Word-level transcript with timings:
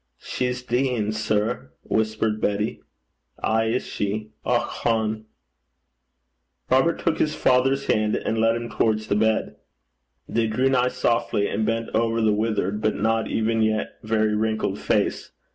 'She's 0.17 0.63
deein', 0.63 1.11
sir,' 1.13 1.69
whispered 1.83 2.41
Betty. 2.41 2.81
'Ay 3.43 3.65
is 3.65 3.85
she. 3.85 4.31
Och 4.43 4.61
hone!' 4.63 5.25
Robert 6.71 6.97
took 6.99 7.19
his 7.19 7.35
father's 7.35 7.85
hand, 7.85 8.15
and 8.15 8.39
led 8.39 8.55
him 8.55 8.67
towards 8.67 9.05
the 9.05 9.15
bed. 9.15 9.57
They 10.27 10.47
drew 10.47 10.69
nigh 10.71 10.87
softly, 10.87 11.47
and 11.47 11.67
bent 11.67 11.89
over 11.93 12.19
the 12.19 12.33
withered, 12.33 12.81
but 12.81 12.95
not 12.95 13.27
even 13.27 13.61
yet 13.61 13.97
very 14.01 14.33
wrinkled 14.33 14.79
face. 14.79 15.33